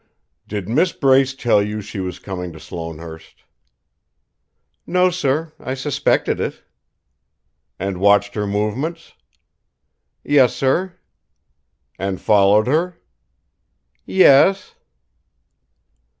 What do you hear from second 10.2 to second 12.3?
"Yes, sir." "And